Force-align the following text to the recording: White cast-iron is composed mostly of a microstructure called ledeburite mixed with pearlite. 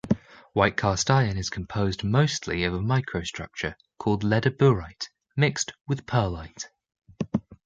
White 0.53 0.77
cast-iron 0.77 1.37
is 1.37 1.51
composed 1.51 2.03
mostly 2.03 2.63
of 2.63 2.73
a 2.73 2.79
microstructure 2.79 3.75
called 3.99 4.23
ledeburite 4.23 5.09
mixed 5.37 5.73
with 5.87 6.07
pearlite. 6.07 6.69